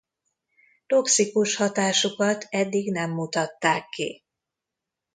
[0.87, 4.23] Toxikus hatásukat eddig nem mutatták ki.